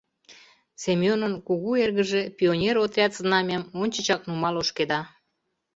Семёнын 0.83 1.33
кугу 1.47 1.71
эргыже 1.83 2.21
пионер 2.37 2.75
отряд 2.85 3.11
знамям 3.19 3.63
ончычак 3.81 4.21
нумал 4.27 4.55
ошкеда. 4.61 4.99